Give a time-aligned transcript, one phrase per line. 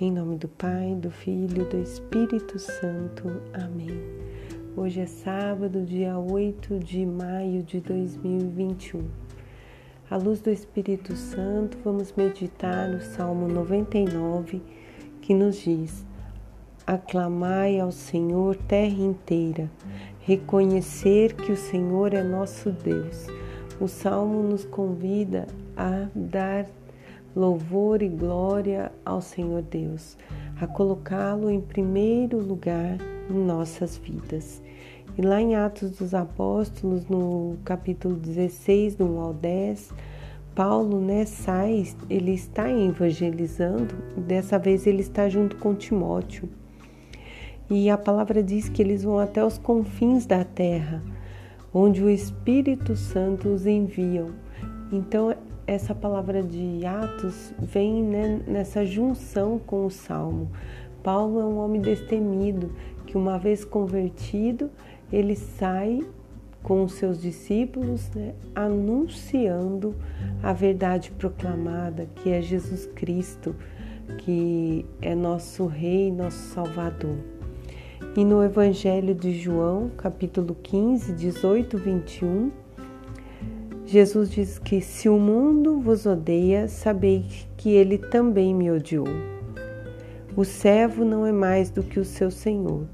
[0.00, 3.42] do Pai, do Filho e do Espírito Santo.
[3.52, 4.00] Amém.
[4.74, 9.04] Hoje é sábado, dia 8 de maio de 2021.
[10.10, 14.62] À luz do Espírito Santo, vamos meditar no Salmo 99,
[15.20, 16.06] que nos diz:
[16.86, 19.70] Aclamai ao Senhor, terra inteira,
[20.20, 23.26] reconhecer que o Senhor é nosso Deus.
[23.78, 26.66] O salmo nos convida a dar
[27.34, 30.16] louvor e glória ao Senhor Deus,
[30.60, 32.98] a colocá-lo em primeiro lugar
[33.30, 34.62] em nossas vidas.
[35.16, 39.92] E lá em Atos dos Apóstolos, no capítulo 16, do 1 ao 10,
[40.54, 46.48] Paulo né, sai, ele está evangelizando, dessa vez ele está junto com Timóteo.
[47.68, 51.02] E a palavra diz que eles vão até os confins da terra,
[51.72, 54.30] onde o Espírito Santo os enviam.
[54.90, 55.32] Então
[55.66, 60.50] essa palavra de Atos vem né, nessa junção com o Salmo.
[61.02, 62.72] Paulo é um homem destemido
[63.06, 64.70] que, uma vez convertido,
[65.12, 66.00] ele sai
[66.62, 69.94] com os seus discípulos, né, anunciando
[70.42, 73.54] a verdade proclamada, que é Jesus Cristo,
[74.18, 77.16] que é nosso Rei, nosso Salvador.
[78.16, 82.50] E no Evangelho de João, capítulo 15, 18, 21,
[83.90, 87.24] Jesus diz que se o mundo vos odeia, sabei
[87.56, 89.08] que ele também me odiou.
[90.36, 92.86] O servo não é mais do que o seu senhor.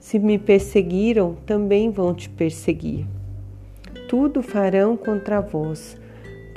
[0.00, 3.06] Se me perseguiram, também vão te perseguir.
[4.08, 5.96] Tudo farão contra vós,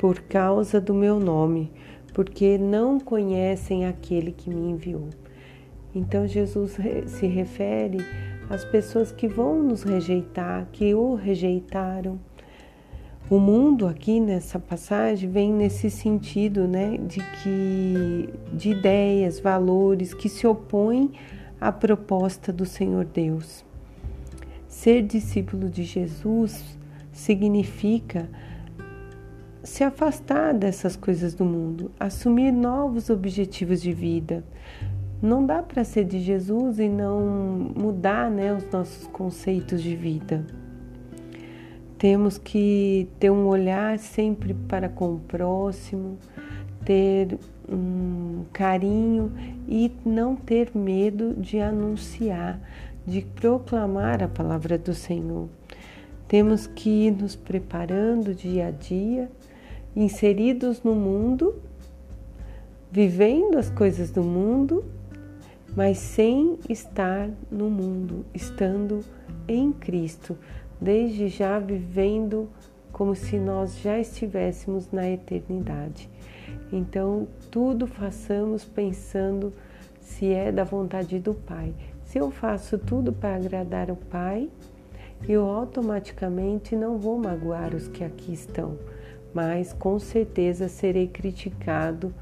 [0.00, 1.70] por causa do meu nome,
[2.12, 5.10] porque não conhecem aquele que me enviou.
[5.94, 6.76] Então Jesus
[7.06, 7.98] se refere
[8.48, 12.18] às pessoas que vão nos rejeitar, que o rejeitaram
[13.30, 20.28] o mundo aqui nessa passagem vem nesse sentido, né, de que de ideias, valores que
[20.28, 21.12] se opõem
[21.60, 23.64] à proposta do Senhor Deus.
[24.66, 26.76] Ser discípulo de Jesus
[27.12, 28.28] significa
[29.62, 34.42] se afastar dessas coisas do mundo, assumir novos objetivos de vida.
[35.22, 37.20] Não dá para ser de Jesus e não
[37.76, 40.44] mudar né, os nossos conceitos de vida.
[42.00, 46.16] Temos que ter um olhar sempre para com o próximo,
[46.82, 47.38] ter
[47.68, 49.30] um carinho
[49.68, 52.58] e não ter medo de anunciar,
[53.06, 55.46] de proclamar a palavra do Senhor.
[56.26, 59.30] Temos que ir nos preparando dia a dia,
[59.94, 61.54] inseridos no mundo,
[62.90, 64.86] vivendo as coisas do mundo,
[65.76, 69.04] mas sem estar no mundo, estando
[69.52, 70.38] em Cristo,
[70.80, 72.48] desde já vivendo
[72.92, 76.08] como se nós já estivéssemos na eternidade.
[76.72, 79.52] Então, tudo façamos pensando
[80.00, 81.74] se é da vontade do Pai.
[82.04, 84.48] Se eu faço tudo para agradar o Pai,
[85.28, 88.78] eu automaticamente não vou magoar os que aqui estão,
[89.34, 92.14] mas com certeza serei criticado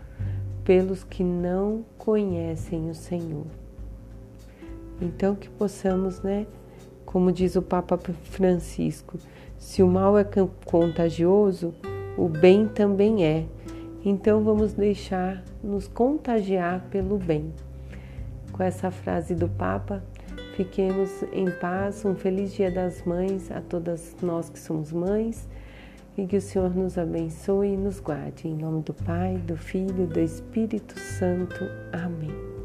[0.65, 3.47] pelos que não conhecem o Senhor.
[5.01, 6.47] Então que possamos, né,
[7.09, 9.19] como diz o Papa Francisco,
[9.57, 10.27] se o mal é
[10.67, 11.73] contagioso,
[12.19, 13.47] o bem também é.
[14.05, 17.51] Então vamos deixar nos contagiar pelo bem.
[18.53, 20.05] Com essa frase do Papa,
[20.55, 22.05] fiquemos em paz.
[22.05, 25.49] Um feliz Dia das Mães a todas nós que somos mães
[26.15, 28.49] e que o Senhor nos abençoe e nos guarde.
[28.49, 31.65] Em nome do Pai, do Filho e do Espírito Santo.
[31.91, 32.58] Amém.